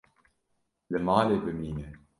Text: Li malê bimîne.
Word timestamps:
Li 0.91 0.99
malê 1.05 1.37
bimîne. 1.43 1.87